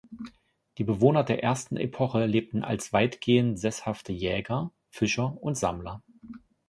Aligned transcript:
Die 0.79 0.83
Bewohner 0.83 1.23
der 1.23 1.43
ersten 1.43 1.77
Epoche 1.77 2.25
lebten 2.25 2.63
als 2.63 2.91
weitgehend 2.91 3.59
sesshafte 3.59 4.11
Jäger, 4.13 4.71
Fischer 4.89 5.37
und 5.43 5.55
Sammler. 5.59 6.01